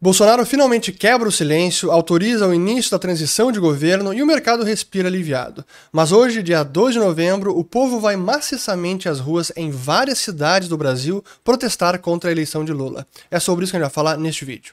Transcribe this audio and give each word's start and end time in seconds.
Bolsonaro 0.00 0.46
finalmente 0.46 0.92
quebra 0.92 1.28
o 1.28 1.32
silêncio, 1.32 1.90
autoriza 1.90 2.46
o 2.46 2.54
início 2.54 2.92
da 2.92 3.00
transição 3.00 3.50
de 3.50 3.58
governo 3.58 4.14
e 4.14 4.22
o 4.22 4.26
mercado 4.26 4.62
respira 4.62 5.08
aliviado. 5.08 5.64
Mas 5.90 6.12
hoje, 6.12 6.40
dia 6.40 6.62
2 6.62 6.94
de 6.94 7.00
novembro, 7.00 7.58
o 7.58 7.64
povo 7.64 7.98
vai 7.98 8.14
maciçamente 8.14 9.08
às 9.08 9.18
ruas 9.18 9.50
em 9.56 9.72
várias 9.72 10.18
cidades 10.18 10.68
do 10.68 10.78
Brasil 10.78 11.24
protestar 11.42 11.98
contra 11.98 12.30
a 12.30 12.32
eleição 12.32 12.64
de 12.64 12.72
Lula. 12.72 13.04
É 13.28 13.40
sobre 13.40 13.64
isso 13.64 13.72
que 13.72 13.76
a 13.76 13.80
gente 13.80 13.88
vai 13.88 13.92
falar 13.92 14.16
neste 14.16 14.44
vídeo. 14.44 14.72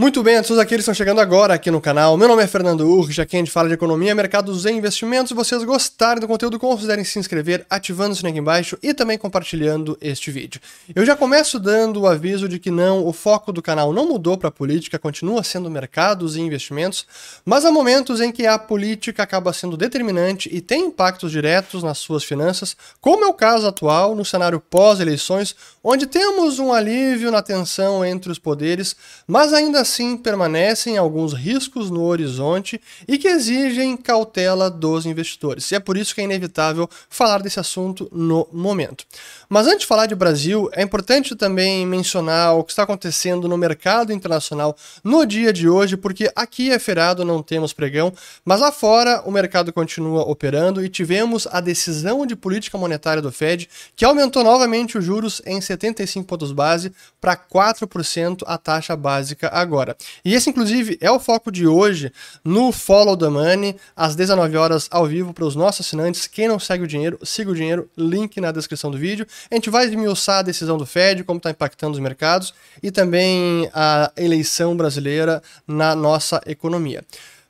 Muito 0.00 0.22
bem, 0.22 0.40
todos 0.42 0.60
aqueles 0.60 0.84
que 0.84 0.92
estão 0.92 0.94
chegando 0.94 1.20
agora 1.20 1.54
aqui 1.54 1.72
no 1.72 1.80
canal. 1.80 2.16
Meu 2.16 2.28
nome 2.28 2.40
é 2.40 2.46
Fernando 2.46 2.88
Urch, 2.88 3.20
aqui 3.20 3.34
a 3.34 3.40
gente 3.40 3.50
fala 3.50 3.66
de 3.66 3.74
economia, 3.74 4.14
mercados 4.14 4.64
e 4.64 4.70
investimentos. 4.70 5.30
Se 5.30 5.34
vocês 5.34 5.64
gostarem 5.64 6.20
do 6.20 6.28
conteúdo, 6.28 6.56
considerem 6.56 7.02
se 7.02 7.18
inscrever, 7.18 7.66
ativando 7.68 8.12
o 8.12 8.14
sininho 8.14 8.30
aqui 8.30 8.38
embaixo 8.38 8.78
e 8.80 8.94
também 8.94 9.18
compartilhando 9.18 9.98
este 10.00 10.30
vídeo. 10.30 10.60
Eu 10.94 11.04
já 11.04 11.16
começo 11.16 11.58
dando 11.58 12.02
o 12.02 12.06
aviso 12.06 12.48
de 12.48 12.60
que 12.60 12.70
não, 12.70 13.04
o 13.04 13.12
foco 13.12 13.52
do 13.52 13.60
canal 13.60 13.92
não 13.92 14.06
mudou 14.06 14.38
para 14.38 14.50
a 14.50 14.52
política, 14.52 15.00
continua 15.00 15.42
sendo 15.42 15.68
mercados 15.68 16.36
e 16.36 16.40
investimentos, 16.42 17.04
mas 17.44 17.64
há 17.64 17.72
momentos 17.72 18.20
em 18.20 18.30
que 18.30 18.46
a 18.46 18.56
política 18.56 19.24
acaba 19.24 19.52
sendo 19.52 19.76
determinante 19.76 20.48
e 20.52 20.60
tem 20.60 20.86
impactos 20.86 21.32
diretos 21.32 21.82
nas 21.82 21.98
suas 21.98 22.22
finanças, 22.22 22.76
como 23.00 23.24
é 23.24 23.26
o 23.26 23.34
caso 23.34 23.66
atual 23.66 24.14
no 24.14 24.24
cenário 24.24 24.60
pós-eleições, 24.60 25.56
onde 25.82 26.06
temos 26.06 26.60
um 26.60 26.72
alívio 26.72 27.32
na 27.32 27.42
tensão 27.42 28.04
entre 28.04 28.30
os 28.30 28.38
poderes, 28.38 28.94
mas 29.26 29.52
ainda 29.52 29.87
assim 29.88 30.16
permanecem 30.18 30.98
alguns 30.98 31.32
riscos 31.32 31.90
no 31.90 32.04
horizonte 32.04 32.78
e 33.06 33.16
que 33.16 33.26
exigem 33.26 33.96
cautela 33.96 34.70
dos 34.70 35.06
investidores. 35.06 35.70
E 35.70 35.74
é 35.74 35.80
por 35.80 35.96
isso 35.96 36.14
que 36.14 36.20
é 36.20 36.24
inevitável 36.24 36.88
falar 37.08 37.40
desse 37.40 37.58
assunto 37.58 38.08
no 38.12 38.46
momento. 38.52 39.06
Mas 39.48 39.66
antes 39.66 39.80
de 39.80 39.86
falar 39.86 40.04
de 40.04 40.14
Brasil, 40.14 40.68
é 40.74 40.82
importante 40.82 41.34
também 41.34 41.86
mencionar 41.86 42.54
o 42.54 42.62
que 42.62 42.70
está 42.70 42.82
acontecendo 42.82 43.48
no 43.48 43.56
mercado 43.56 44.12
internacional 44.12 44.76
no 45.02 45.24
dia 45.24 45.54
de 45.54 45.66
hoje, 45.66 45.96
porque 45.96 46.30
aqui 46.36 46.70
é 46.70 46.78
feriado, 46.78 47.24
não 47.24 47.42
temos 47.42 47.72
pregão, 47.72 48.12
mas 48.44 48.60
lá 48.60 48.70
fora 48.70 49.22
o 49.24 49.30
mercado 49.30 49.72
continua 49.72 50.20
operando 50.22 50.84
e 50.84 50.88
tivemos 50.90 51.48
a 51.50 51.62
decisão 51.62 52.26
de 52.26 52.36
política 52.36 52.76
monetária 52.76 53.22
do 53.22 53.32
Fed, 53.32 53.70
que 53.96 54.04
aumentou 54.04 54.44
novamente 54.44 54.98
os 54.98 55.04
juros 55.04 55.40
em 55.46 55.58
75 55.62 56.26
pontos 56.26 56.52
base 56.52 56.92
para 57.18 57.34
4% 57.34 58.42
a 58.46 58.58
taxa 58.58 58.94
básica 58.94 59.48
agora. 59.50 59.96
E 60.22 60.34
esse, 60.34 60.50
inclusive, 60.50 60.98
é 61.00 61.10
o 61.10 61.18
foco 61.18 61.50
de 61.50 61.66
hoje 61.66 62.12
no 62.44 62.70
Follow 62.70 63.16
the 63.16 63.30
Money, 63.30 63.76
às 63.96 64.14
19 64.14 64.58
horas 64.58 64.88
ao 64.90 65.06
vivo 65.06 65.32
para 65.32 65.46
os 65.46 65.56
nossos 65.56 65.86
assinantes. 65.86 66.26
Quem 66.26 66.48
não 66.48 66.58
segue 66.58 66.84
o 66.84 66.86
dinheiro, 66.86 67.18
siga 67.24 67.50
o 67.50 67.54
dinheiro, 67.54 67.88
link 67.96 68.38
na 68.42 68.52
descrição 68.52 68.90
do 68.90 68.98
vídeo. 68.98 69.26
A 69.50 69.54
gente 69.54 69.70
vai 69.70 69.86
esmiuçar 69.86 70.38
a 70.38 70.42
decisão 70.42 70.76
do 70.76 70.86
Fed, 70.86 71.24
como 71.24 71.38
está 71.38 71.50
impactando 71.50 71.94
os 71.94 72.00
mercados 72.00 72.54
e 72.82 72.90
também 72.90 73.68
a 73.72 74.12
eleição 74.16 74.76
brasileira 74.76 75.42
na 75.66 75.94
nossa 75.94 76.40
economia. 76.46 77.04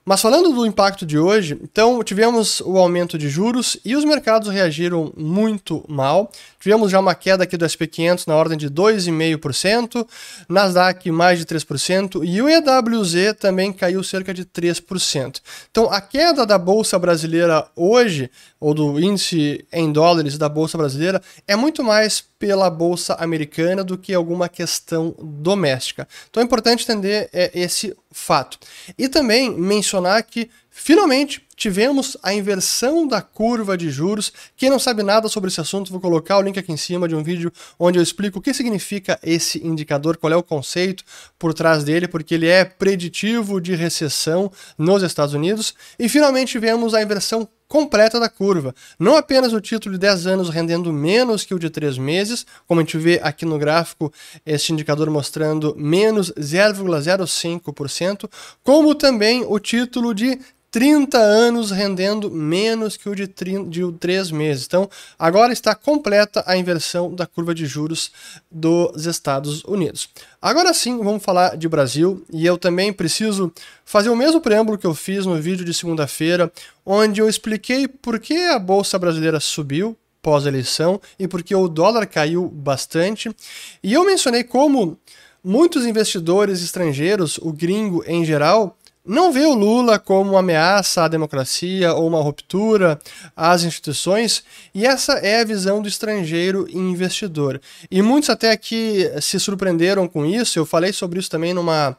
Mas 0.09 0.23
falando 0.23 0.55
do 0.55 0.65
impacto 0.65 1.05
de 1.05 1.19
hoje, 1.19 1.59
então 1.63 2.03
tivemos 2.03 2.61
o 2.61 2.79
aumento 2.79 3.19
de 3.19 3.29
juros 3.29 3.77
e 3.85 3.95
os 3.95 4.07
mercados 4.07 4.49
reagiram 4.49 5.13
muito 5.15 5.85
mal. 5.87 6.33
Tivemos 6.59 6.91
já 6.91 6.99
uma 6.99 7.15
queda 7.15 7.45
aqui 7.45 7.59
do 7.59 7.67
SP500 7.67 8.27
na 8.27 8.35
ordem 8.35 8.57
de 8.57 8.71
2,5%, 8.71 10.09
Nasdaq 10.49 11.11
mais 11.11 11.39
de 11.39 11.45
3% 11.45 12.25
e 12.25 12.41
o 12.41 12.49
EWZ 12.49 13.35
também 13.39 13.71
caiu 13.71 14.03
cerca 14.03 14.33
de 14.33 14.47
3%. 14.47 15.43
Então 15.71 15.93
a 15.93 16.01
queda 16.01 16.47
da 16.47 16.57
bolsa 16.57 16.99
brasileira 16.99 17.67
hoje, 17.77 18.31
ou 18.59 18.73
do 18.73 18.99
índice 18.99 19.63
em 19.71 19.93
dólares 19.93 20.39
da 20.39 20.49
bolsa 20.49 20.79
brasileira, 20.79 21.21
é 21.47 21.55
muito 21.55 21.85
mais 21.85 22.25
pela 22.39 22.71
bolsa 22.71 23.15
americana 23.15 23.83
do 23.83 23.99
que 23.99 24.15
alguma 24.15 24.49
questão 24.49 25.15
doméstica. 25.19 26.09
Então 26.31 26.41
é 26.41 26.47
importante 26.47 26.85
entender 26.85 27.29
é, 27.33 27.51
esse 27.53 27.95
fato. 28.11 28.59
E 28.97 29.09
também 29.09 29.51
mencionar 29.51 29.98
que 30.23 30.51
finalmente 30.71 31.43
tivemos 31.57 32.17
a 32.23 32.33
inversão 32.33 33.07
da 33.07 33.21
curva 33.21 33.77
de 33.77 33.91
juros. 33.91 34.33
Quem 34.57 34.71
não 34.71 34.79
sabe 34.79 35.03
nada 35.03 35.29
sobre 35.29 35.49
esse 35.49 35.61
assunto, 35.61 35.91
vou 35.91 36.01
colocar 36.01 36.39
o 36.39 36.43
link 36.43 36.59
aqui 36.59 36.71
em 36.71 36.77
cima 36.77 37.09
de 37.09 37.17
um 37.17 37.23
vídeo 37.23 37.53
onde 37.79 37.99
eu 37.99 38.03
explico 38.03 38.39
o 38.39 38.43
que 38.43 38.55
significa 38.55 39.19
esse 39.23 39.67
indicador, 39.67 40.17
qual 40.17 40.33
é 40.33 40.37
o 40.37 40.43
conceito 40.43 41.05
por 41.39 41.53
trás 41.53 41.83
dele, 41.83 42.07
porque 42.07 42.35
ele 42.35 42.47
é 42.47 42.65
preditivo 42.65 43.61
de 43.61 43.75
recessão 43.75 44.51
nos 44.77 45.03
Estados 45.03 45.35
Unidos. 45.35 45.75
E 45.99 46.09
finalmente 46.09 46.53
tivemos 46.53 46.95
a 46.95 47.03
inversão 47.03 47.49
completa 47.69 48.19
da 48.19 48.29
curva. 48.29 48.75
Não 48.99 49.17
apenas 49.17 49.53
o 49.53 49.61
título 49.61 49.93
de 49.95 50.01
10 50.01 50.27
anos 50.27 50.49
rendendo 50.49 50.93
menos 50.93 51.45
que 51.45 51.55
o 51.55 51.59
de 51.59 51.69
3 51.69 51.99
meses, 51.99 52.47
como 52.67 52.81
a 52.81 52.83
gente 52.83 52.97
vê 52.97 53.21
aqui 53.23 53.45
no 53.45 53.59
gráfico, 53.59 54.13
este 54.45 54.73
indicador 54.73 55.11
mostrando 55.11 55.77
menos 55.77 56.33
0,05%, 56.33 58.29
como 58.65 58.95
também 58.95 59.45
o 59.47 59.59
título 59.59 60.15
de 60.15 60.41
30 60.71 61.17
anos 61.17 61.71
rendendo 61.71 62.31
menos 62.31 62.97
que 62.97 63.09
o 63.09 63.15
de, 63.15 63.27
de 63.27 63.93
3 63.99 64.31
meses. 64.31 64.67
Então, 64.67 64.89
agora 65.19 65.53
está 65.53 65.75
completa 65.75 66.45
a 66.47 66.57
inversão 66.57 67.15
da 67.15 67.27
curva 67.27 67.55
de 67.55 67.67
juros 67.67 68.11
dos 68.51 69.07
Estados 69.07 69.65
Unidos. 69.65 70.09
Agora 70.41 70.75
sim, 70.75 70.99
vamos 70.99 71.23
falar 71.23 71.57
de 71.57 71.69
Brasil 71.69 72.25
e 72.33 72.45
eu 72.45 72.59
também 72.59 72.93
preciso 72.93 73.53
fazer 73.85 74.11
o 74.11 74.17
mesmo 74.17 74.41
preâmbulo 74.41 74.79
que 74.79 74.87
eu 74.87 74.95
fiz 74.95 75.25
no 75.25 75.41
vídeo 75.41 75.65
de 75.65 75.73
segunda-feira, 75.73 76.53
onde 76.85 77.21
eu 77.21 77.29
expliquei 77.29 77.89
por 77.89 78.21
que 78.21 78.37
a 78.37 78.59
bolsa 78.59 78.99
brasileira 78.99 79.41
subiu 79.41 79.97
pós-eleição 80.21 81.01
e 81.19 81.27
por 81.27 81.43
que 81.43 81.55
o 81.55 81.69
dólar 81.69 82.07
caiu 82.07 82.49
bastante. 82.49 83.35
E 83.83 83.95
eu 83.95 84.05
mencionei 84.05 84.45
como 84.45 84.99
muitos 85.43 85.87
investidores 85.87 86.63
estrangeiros, 86.63 87.39
o 87.39 87.53
gringo 87.53 88.05
em 88.07 88.25
geral, 88.25 88.77
não 89.09 89.33
vê 89.33 89.47
o 89.47 89.55
Lula 89.55 89.99
como 89.99 90.33
uma 90.33 90.41
ameaça 90.41 91.05
à 91.05 91.09
democracia 91.09 91.95
ou 91.95 92.07
uma 92.07 92.21
ruptura 92.21 92.99
às 93.35 93.65
instituições, 93.65 94.45
e 94.75 94.87
essa 94.87 95.15
é 95.15 95.41
a 95.41 95.45
visão 95.45 95.81
do 95.81 95.89
estrangeiro 95.89 96.69
investidor. 96.71 97.61
E 97.91 98.03
muitos 98.03 98.29
até 98.29 98.51
aqui 98.51 99.11
se 99.23 99.41
surpreenderam 99.41 100.07
com 100.07 100.27
isso, 100.27 100.59
eu 100.59 100.67
falei 100.67 100.93
sobre 100.93 101.19
isso 101.19 101.31
também 101.31 101.55
numa 101.55 101.97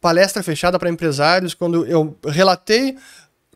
palestra 0.00 0.42
fechada 0.42 0.78
para 0.78 0.90
empresários, 0.90 1.54
quando 1.54 1.86
eu 1.86 2.16
relatei 2.26 2.96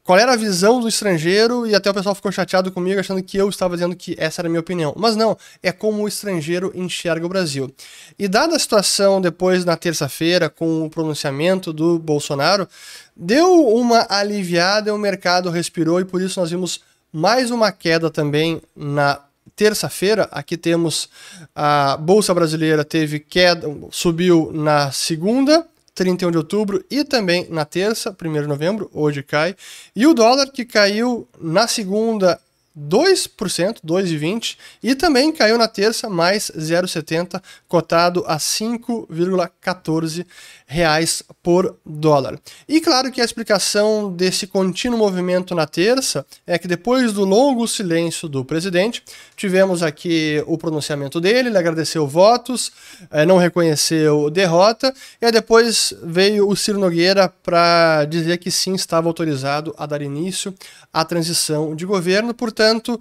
qual 0.04 0.19
era 0.19 0.34
a 0.34 0.37
visão 0.37 0.81
do 0.81 0.87
estrangeiro 0.87 1.66
e 1.66 1.75
até 1.75 1.91
o 1.91 1.94
pessoal 1.94 2.15
ficou 2.15 2.31
chateado 2.31 2.70
comigo 2.70 3.00
achando 3.00 3.22
que 3.22 3.38
eu 3.38 3.48
estava 3.48 3.75
dizendo 3.75 3.97
que 3.97 4.15
essa 4.19 4.42
era 4.42 4.48
a 4.48 4.50
minha 4.50 4.60
opinião. 4.60 4.92
Mas 4.97 5.16
não, 5.16 5.37
é 5.62 5.72
como 5.72 6.03
o 6.03 6.09
estrangeiro 6.09 6.70
enxerga 6.75 7.25
o 7.25 7.28
Brasil. 7.28 7.75
E 8.19 8.28
dada 8.28 8.54
a 8.54 8.59
situação 8.59 9.19
depois 9.19 9.64
na 9.64 9.78
terça-feira 9.78 10.50
com 10.50 10.84
o 10.84 10.91
pronunciamento 10.91 11.72
do 11.72 11.98
Bolsonaro, 11.98 12.69
deu 13.16 13.66
uma 13.66 14.06
aliviada 14.10 14.91
e 14.91 14.93
o 14.93 14.98
mercado 14.98 15.48
respirou 15.48 15.98
e 15.98 16.04
por 16.04 16.20
isso 16.20 16.38
nós 16.38 16.50
vimos 16.50 16.82
mais 17.10 17.50
uma 17.50 17.72
queda 17.72 18.10
também 18.10 18.60
na 18.76 19.20
terça-feira, 19.56 20.28
aqui 20.32 20.56
temos 20.56 21.09
a 21.54 21.97
bolsa 21.97 22.34
brasileira 22.34 22.84
teve 22.84 23.20
queda, 23.20 23.69
subiu 23.91 24.50
na 24.53 24.91
segunda, 24.91 25.66
31 25.94 26.31
de 26.31 26.38
outubro 26.38 26.84
e 26.91 27.05
também 27.05 27.47
na 27.49 27.65
terça, 27.65 28.10
1 28.10 28.32
de 28.43 28.47
novembro, 28.47 28.91
hoje 28.93 29.22
cai. 29.22 29.55
E 29.94 30.06
o 30.06 30.15
dólar 30.15 30.50
que 30.50 30.65
caiu 30.65 31.28
na 31.41 31.69
segunda 31.69 32.41
2%, 32.77 33.77
2,20%, 33.87 34.56
e 34.82 34.94
também 34.97 35.32
caiu 35.32 35.56
na 35.56 35.69
terça 35.69 36.10
mais 36.10 36.50
0,70, 36.56 37.41
cotado 37.69 38.25
a 38.27 38.37
5,14 38.37 40.27
reais 40.66 41.22
por 41.42 41.76
dólar. 41.84 42.38
E 42.69 42.80
claro 42.80 43.12
que 43.12 43.20
a 43.20 43.25
explicação 43.25 44.10
desse 44.10 44.47
contínuo 44.47 44.98
movimento 44.98 45.54
na 45.54 45.66
terça 45.66 46.25
é 46.47 46.58
que 46.58 46.66
depois 46.66 47.12
do 47.12 47.25
longo 47.25 47.69
silêncio 47.69 48.28
do 48.28 48.44
presidente, 48.44 49.02
tivemos 49.36 49.82
aqui 49.82 50.42
o 50.47 50.56
pronunciamento 50.56 51.20
dele, 51.20 51.49
ele 51.50 51.58
agradeceu 51.58 52.06
votos, 52.06 52.72
eh, 53.11 53.26
não 53.26 53.37
reconheceu 53.37 54.31
derrota, 54.31 54.93
e 55.20 55.26
aí 55.26 55.32
depois 55.32 55.93
veio 56.02 56.49
o 56.49 56.56
Ciro 56.56 56.78
Nogueira 56.78 57.28
para 57.43 58.06
dizer 58.06 58.38
que 58.38 58.50
sim 58.50 58.75
estava 58.75 59.08
autorizado 59.08 59.75
a 59.76 59.84
dar 59.87 60.00
início 60.00 60.55
à 60.93 61.05
transição 61.05 61.76
de 61.76 61.84
governo, 61.84 62.32
portanto, 62.32 62.99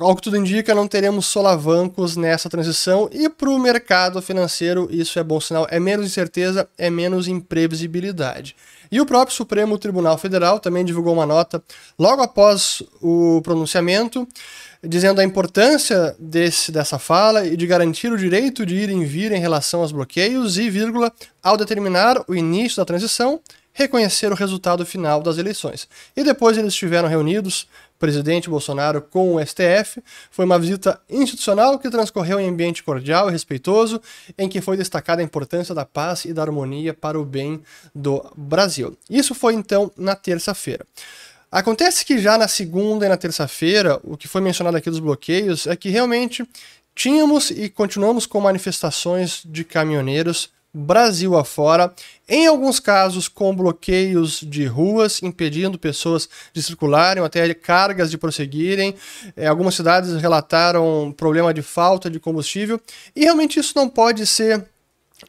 ao 0.00 0.16
que 0.16 0.22
tudo 0.22 0.38
indica, 0.38 0.74
não 0.74 0.88
teremos 0.88 1.26
solavancos 1.26 2.16
nessa 2.16 2.48
transição 2.48 3.10
e 3.12 3.28
para 3.28 3.50
o 3.50 3.58
mercado 3.58 4.22
financeiro 4.22 4.88
isso 4.90 5.18
é 5.18 5.22
bom 5.22 5.38
sinal. 5.38 5.66
É 5.70 5.78
menos 5.78 6.06
incerteza, 6.06 6.66
é 6.78 6.88
menos 6.88 7.28
imprevisibilidade. 7.28 8.56
E 8.90 9.00
o 9.00 9.06
próprio 9.06 9.36
Supremo 9.36 9.76
Tribunal 9.76 10.16
Federal 10.16 10.58
também 10.58 10.82
divulgou 10.82 11.12
uma 11.12 11.26
nota 11.26 11.62
logo 11.98 12.22
após 12.22 12.82
o 13.02 13.42
pronunciamento, 13.42 14.26
dizendo 14.82 15.20
a 15.20 15.24
importância 15.24 16.16
desse, 16.18 16.72
dessa 16.72 16.98
fala 16.98 17.46
e 17.46 17.54
de 17.54 17.66
garantir 17.66 18.10
o 18.10 18.16
direito 18.16 18.64
de 18.64 18.76
ir 18.76 18.88
e 18.88 19.04
vir 19.04 19.32
em 19.32 19.40
relação 19.40 19.80
aos 19.80 19.92
bloqueios 19.92 20.56
e, 20.56 20.70
vírgula, 20.70 21.12
ao 21.42 21.58
determinar 21.58 22.24
o 22.26 22.34
início 22.34 22.78
da 22.78 22.84
transição, 22.86 23.40
reconhecer 23.78 24.32
o 24.32 24.34
resultado 24.34 24.84
final 24.84 25.22
das 25.22 25.38
eleições. 25.38 25.86
E 26.16 26.24
depois 26.24 26.56
eles 26.56 26.72
estiveram 26.72 27.08
reunidos 27.08 27.68
presidente 27.98 28.48
Bolsonaro 28.48 29.02
com 29.02 29.34
o 29.34 29.44
STF. 29.44 30.02
Foi 30.30 30.44
uma 30.44 30.58
visita 30.58 31.00
institucional 31.08 31.78
que 31.78 31.90
transcorreu 31.90 32.38
em 32.38 32.48
ambiente 32.48 32.82
cordial 32.82 33.28
e 33.28 33.32
respeitoso, 33.32 34.00
em 34.36 34.48
que 34.48 34.60
foi 34.60 34.76
destacada 34.76 35.20
a 35.20 35.24
importância 35.24 35.74
da 35.74 35.84
paz 35.84 36.24
e 36.24 36.32
da 36.32 36.42
harmonia 36.42 36.94
para 36.94 37.18
o 37.18 37.24
bem 37.24 37.60
do 37.94 38.24
Brasil. 38.36 38.96
Isso 39.10 39.34
foi 39.34 39.54
então 39.54 39.90
na 39.96 40.14
terça-feira. 40.14 40.86
Acontece 41.50 42.04
que 42.04 42.18
já 42.18 42.36
na 42.36 42.46
segunda 42.46 43.06
e 43.06 43.08
na 43.08 43.16
terça-feira, 43.16 43.98
o 44.04 44.16
que 44.16 44.28
foi 44.28 44.40
mencionado 44.40 44.76
aqui 44.76 44.90
dos 44.90 45.00
bloqueios 45.00 45.66
é 45.66 45.74
que 45.74 45.88
realmente 45.88 46.46
tínhamos 46.94 47.50
e 47.50 47.70
continuamos 47.70 48.26
com 48.26 48.40
manifestações 48.40 49.42
de 49.44 49.64
caminhoneiros 49.64 50.50
Brasil 50.78 51.36
afora, 51.36 51.92
em 52.28 52.46
alguns 52.46 52.78
casos 52.78 53.26
com 53.26 53.54
bloqueios 53.54 54.40
de 54.40 54.64
ruas, 54.64 55.22
impedindo 55.22 55.78
pessoas 55.78 56.28
de 56.52 56.62
circularem, 56.62 57.24
até 57.24 57.52
cargas 57.52 58.10
de 58.10 58.16
prosseguirem. 58.16 58.94
É, 59.36 59.46
algumas 59.46 59.74
cidades 59.74 60.14
relataram 60.20 61.12
problema 61.16 61.52
de 61.52 61.62
falta 61.62 62.08
de 62.08 62.20
combustível, 62.20 62.80
e 63.14 63.24
realmente 63.24 63.58
isso 63.58 63.72
não 63.74 63.88
pode 63.88 64.26
ser, 64.26 64.64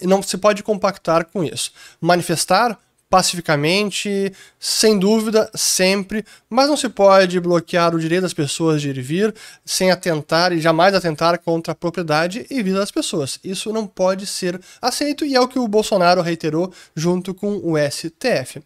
não 0.01 0.21
se 0.21 0.37
pode 0.37 0.61
compactar 0.61 1.25
com 1.25 1.43
isso. 1.43 1.71
Manifestar 1.99 2.77
pacificamente, 3.09 4.31
sem 4.59 4.99
dúvida, 4.99 5.49
sempre, 5.55 6.23
mas 6.49 6.69
não 6.69 6.77
se 6.77 6.87
pode 6.87 7.39
bloquear 7.39 7.95
o 7.95 7.99
direito 7.99 8.21
das 8.21 8.33
pessoas 8.33 8.81
de 8.81 8.89
ir 8.89 8.97
e 8.97 9.01
vir 9.01 9.35
sem 9.65 9.89
atentar 9.89 10.51
e 10.53 10.61
jamais 10.61 10.93
atentar 10.93 11.39
contra 11.39 11.71
a 11.71 11.75
propriedade 11.75 12.45
e 12.49 12.61
vida 12.61 12.79
das 12.79 12.91
pessoas. 12.91 13.39
Isso 13.43 13.73
não 13.73 13.87
pode 13.87 14.27
ser 14.27 14.61
aceito 14.81 15.25
e 15.25 15.35
é 15.35 15.41
o 15.41 15.47
que 15.47 15.57
o 15.57 15.67
Bolsonaro 15.67 16.21
reiterou 16.21 16.71
junto 16.95 17.33
com 17.33 17.59
o 17.63 17.75
STF. 17.77 18.61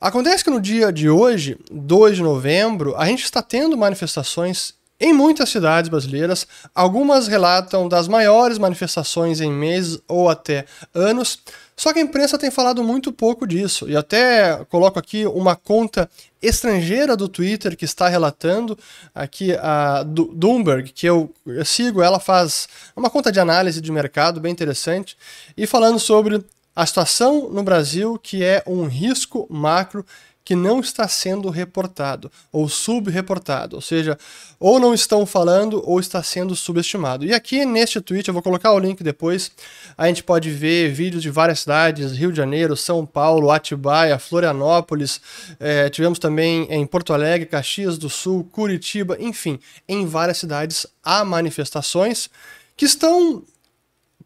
Acontece 0.00 0.44
que 0.44 0.50
no 0.50 0.60
dia 0.60 0.92
de 0.92 1.08
hoje, 1.08 1.58
2 1.70 2.16
de 2.16 2.22
novembro, 2.22 2.94
a 2.96 3.06
gente 3.06 3.24
está 3.24 3.42
tendo 3.42 3.76
manifestações 3.76 4.74
em 5.00 5.12
muitas 5.12 5.48
cidades 5.48 5.90
brasileiras, 5.90 6.46
algumas 6.74 7.26
relatam 7.26 7.88
das 7.88 8.06
maiores 8.06 8.58
manifestações 8.58 9.40
em 9.40 9.50
meses 9.50 10.00
ou 10.06 10.28
até 10.28 10.64
anos, 10.94 11.40
só 11.76 11.92
que 11.92 11.98
a 11.98 12.02
imprensa 12.02 12.38
tem 12.38 12.50
falado 12.50 12.84
muito 12.84 13.12
pouco 13.12 13.46
disso. 13.46 13.88
E 13.88 13.96
até 13.96 14.64
coloco 14.66 14.98
aqui 14.98 15.26
uma 15.26 15.56
conta 15.56 16.08
estrangeira 16.40 17.16
do 17.16 17.28
Twitter 17.28 17.76
que 17.76 17.84
está 17.84 18.08
relatando, 18.08 18.78
aqui 19.12 19.52
a 19.56 20.04
Doomberg, 20.04 20.92
que 20.92 21.06
eu 21.06 21.34
sigo, 21.64 22.00
ela 22.00 22.20
faz 22.20 22.68
uma 22.94 23.10
conta 23.10 23.32
de 23.32 23.40
análise 23.40 23.80
de 23.80 23.90
mercado 23.90 24.40
bem 24.40 24.52
interessante, 24.52 25.16
e 25.56 25.66
falando 25.66 25.98
sobre 25.98 26.44
a 26.76 26.86
situação 26.86 27.48
no 27.50 27.62
Brasil, 27.62 28.18
que 28.22 28.44
é 28.44 28.62
um 28.66 28.86
risco 28.86 29.46
macro 29.50 30.04
que 30.44 30.54
não 30.54 30.80
está 30.80 31.08
sendo 31.08 31.48
reportado 31.48 32.30
ou 32.52 32.68
subreportado, 32.68 33.76
ou 33.76 33.82
seja, 33.82 34.18
ou 34.60 34.78
não 34.78 34.92
estão 34.92 35.24
falando 35.24 35.82
ou 35.88 35.98
está 35.98 36.22
sendo 36.22 36.54
subestimado. 36.54 37.24
E 37.24 37.32
aqui 37.32 37.64
neste 37.64 38.00
tweet, 38.00 38.28
eu 38.28 38.34
vou 38.34 38.42
colocar 38.42 38.72
o 38.72 38.78
link 38.78 39.02
depois, 39.02 39.50
a 39.96 40.06
gente 40.06 40.22
pode 40.22 40.50
ver 40.50 40.92
vídeos 40.92 41.22
de 41.22 41.30
várias 41.30 41.60
cidades, 41.60 42.12
Rio 42.12 42.30
de 42.30 42.36
Janeiro, 42.36 42.76
São 42.76 43.06
Paulo, 43.06 43.50
Atibaia, 43.50 44.18
Florianópolis, 44.18 45.20
é, 45.58 45.88
tivemos 45.88 46.18
também 46.18 46.66
em 46.70 46.86
Porto 46.86 47.14
Alegre, 47.14 47.46
Caxias 47.46 47.96
do 47.96 48.10
Sul, 48.10 48.44
Curitiba, 48.52 49.16
enfim, 49.18 49.58
em 49.88 50.06
várias 50.06 50.38
cidades 50.38 50.86
há 51.02 51.24
manifestações 51.24 52.28
que 52.76 52.84
estão 52.84 53.42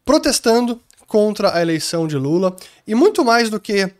protestando 0.03 0.81
contra 1.07 1.55
a 1.55 1.61
eleição 1.61 2.07
de 2.07 2.15
Lula 2.17 2.55
e 2.85 2.93
muito 2.93 3.25
mais 3.25 3.49
do 3.49 3.59
que 3.59 3.91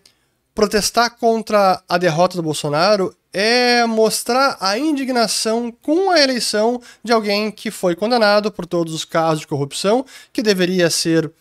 protestar 0.59 1.11
contra 1.11 1.81
a 1.87 1.97
derrota 1.97 2.35
do 2.35 2.43
Bolsonaro 2.43 3.15
é 3.31 3.85
mostrar 3.85 4.57
a 4.59 4.77
indignação 4.77 5.71
com 5.71 6.11
a 6.11 6.19
eleição 6.19 6.81
de 7.01 7.13
alguém 7.13 7.49
que 7.49 7.71
foi 7.71 7.95
condenado 7.95 8.51
por 8.51 8.65
todos 8.65 8.93
os 8.93 9.05
casos 9.05 9.39
de 9.39 9.47
corrupção, 9.47 10.05
que 10.33 10.43
deveria 10.43 10.89
ser, 10.89 11.31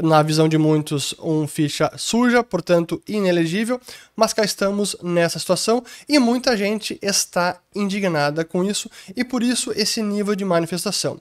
na 0.00 0.22
visão 0.22 0.48
de 0.48 0.56
muitos, 0.56 1.14
um 1.22 1.46
ficha 1.46 1.92
suja, 1.98 2.42
portanto 2.42 3.02
inelegível, 3.06 3.78
mas 4.16 4.32
cá 4.32 4.42
estamos 4.42 4.96
nessa 5.02 5.38
situação 5.38 5.84
e 6.08 6.18
muita 6.18 6.56
gente 6.56 6.98
está 7.02 7.60
indignada 7.74 8.46
com 8.46 8.64
isso 8.64 8.90
e 9.14 9.22
por 9.22 9.42
isso 9.42 9.72
esse 9.76 10.00
nível 10.00 10.34
de 10.34 10.42
manifestação. 10.46 11.20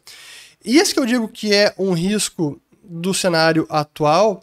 E 0.64 0.78
esse 0.78 0.94
que 0.94 1.00
eu 1.02 1.06
digo 1.06 1.28
que 1.28 1.54
é 1.54 1.76
um 1.78 1.92
risco 1.92 2.58
do 2.82 3.14
cenário 3.14 3.68
atual, 3.70 4.42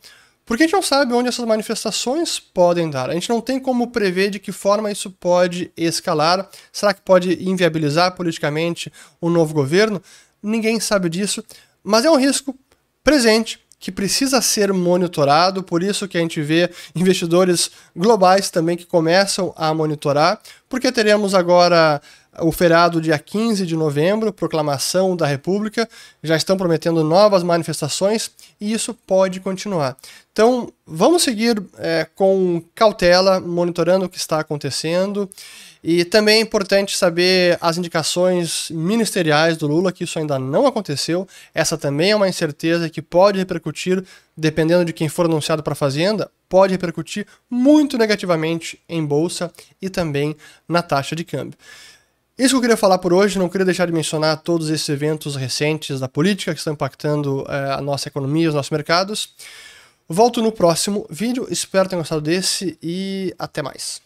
porque 0.50 0.64
a 0.64 0.66
gente 0.66 0.74
não 0.74 0.82
sabe 0.82 1.14
onde 1.14 1.28
essas 1.28 1.44
manifestações 1.44 2.40
podem 2.40 2.90
dar. 2.90 3.08
A 3.08 3.14
gente 3.14 3.30
não 3.30 3.40
tem 3.40 3.60
como 3.60 3.92
prever 3.92 4.30
de 4.30 4.40
que 4.40 4.50
forma 4.50 4.90
isso 4.90 5.08
pode 5.08 5.70
escalar. 5.76 6.50
Será 6.72 6.92
que 6.92 7.00
pode 7.02 7.40
inviabilizar 7.48 8.16
politicamente 8.16 8.92
um 9.22 9.30
novo 9.30 9.54
governo? 9.54 10.02
Ninguém 10.42 10.80
sabe 10.80 11.08
disso, 11.08 11.44
mas 11.84 12.04
é 12.04 12.10
um 12.10 12.16
risco 12.16 12.52
presente 13.04 13.60
que 13.78 13.92
precisa 13.92 14.42
ser 14.42 14.72
monitorado, 14.72 15.62
por 15.62 15.84
isso 15.84 16.08
que 16.08 16.18
a 16.18 16.20
gente 16.20 16.42
vê 16.42 16.68
investidores 16.96 17.70
globais 17.94 18.50
também 18.50 18.76
que 18.76 18.84
começam 18.84 19.54
a 19.56 19.72
monitorar, 19.72 20.40
porque 20.68 20.90
teremos 20.90 21.32
agora 21.32 22.02
o 22.38 22.52
feriado 22.52 23.00
dia 23.00 23.18
15 23.18 23.66
de 23.66 23.76
novembro, 23.76 24.32
proclamação 24.32 25.16
da 25.16 25.26
República, 25.26 25.88
já 26.22 26.36
estão 26.36 26.56
prometendo 26.56 27.02
novas 27.02 27.42
manifestações 27.42 28.30
e 28.60 28.72
isso 28.72 28.94
pode 28.94 29.40
continuar. 29.40 29.96
Então, 30.32 30.72
vamos 30.86 31.22
seguir 31.22 31.60
é, 31.78 32.06
com 32.14 32.62
cautela, 32.74 33.40
monitorando 33.40 34.06
o 34.06 34.08
que 34.08 34.16
está 34.16 34.38
acontecendo. 34.38 35.28
E 35.82 36.04
também 36.04 36.38
é 36.38 36.40
importante 36.40 36.96
saber 36.96 37.56
as 37.60 37.78
indicações 37.78 38.70
ministeriais 38.70 39.56
do 39.56 39.66
Lula, 39.66 39.90
que 39.90 40.04
isso 40.04 40.18
ainda 40.18 40.38
não 40.38 40.66
aconteceu. 40.66 41.26
Essa 41.54 41.76
também 41.76 42.10
é 42.10 42.16
uma 42.16 42.28
incerteza 42.28 42.88
que 42.90 43.00
pode 43.00 43.38
repercutir, 43.38 44.04
dependendo 44.36 44.84
de 44.84 44.92
quem 44.92 45.08
for 45.08 45.24
anunciado 45.24 45.62
para 45.62 45.72
a 45.72 45.76
Fazenda, 45.76 46.30
pode 46.48 46.72
repercutir 46.72 47.26
muito 47.48 47.96
negativamente 47.96 48.78
em 48.88 49.04
bolsa 49.04 49.50
e 49.80 49.88
também 49.88 50.36
na 50.68 50.82
taxa 50.82 51.16
de 51.16 51.24
câmbio. 51.24 51.58
Isso 52.40 52.54
que 52.54 52.56
eu 52.56 52.60
queria 52.62 52.76
falar 52.78 52.96
por 52.96 53.12
hoje, 53.12 53.38
não 53.38 53.50
queria 53.50 53.66
deixar 53.66 53.84
de 53.84 53.92
mencionar 53.92 54.38
todos 54.38 54.70
esses 54.70 54.88
eventos 54.88 55.36
recentes 55.36 56.00
da 56.00 56.08
política 56.08 56.54
que 56.54 56.58
estão 56.58 56.72
impactando 56.72 57.44
é, 57.46 57.74
a 57.74 57.82
nossa 57.82 58.08
economia, 58.08 58.48
os 58.48 58.54
nossos 58.54 58.70
mercados. 58.70 59.34
Volto 60.08 60.40
no 60.40 60.50
próximo 60.50 61.06
vídeo, 61.10 61.46
espero 61.50 61.86
ter 61.86 61.96
gostado 61.96 62.22
desse 62.22 62.78
e 62.82 63.34
até 63.38 63.60
mais. 63.60 64.00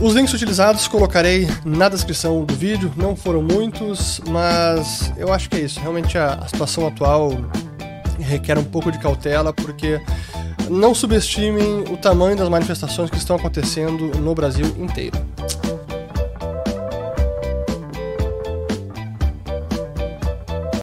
Os 0.00 0.14
links 0.14 0.32
utilizados 0.32 0.86
colocarei 0.86 1.48
na 1.64 1.88
descrição 1.88 2.44
do 2.44 2.54
vídeo, 2.54 2.94
não 2.96 3.16
foram 3.16 3.42
muitos, 3.42 4.20
mas 4.28 5.12
eu 5.16 5.32
acho 5.32 5.50
que 5.50 5.56
é 5.56 5.60
isso. 5.62 5.80
Realmente 5.80 6.16
a, 6.16 6.34
a 6.34 6.46
situação 6.46 6.86
atual 6.86 7.32
requer 8.20 8.56
um 8.56 8.64
pouco 8.64 8.92
de 8.92 8.98
cautela, 9.00 9.52
porque 9.52 10.00
não 10.70 10.94
subestimem 10.94 11.84
o 11.90 11.96
tamanho 11.96 12.36
das 12.36 12.48
manifestações 12.48 13.10
que 13.10 13.16
estão 13.16 13.36
acontecendo 13.36 14.18
no 14.18 14.34
Brasil 14.34 14.66
inteiro. 14.78 15.27